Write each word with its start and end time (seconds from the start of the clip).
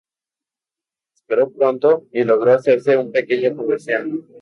Prospero 1.27 1.51
pronto 1.51 2.07
y 2.11 2.23
logro 2.23 2.53
hacerse 2.53 2.97
un 2.97 3.11
pequeño 3.11 3.55
comerciante. 3.55 4.25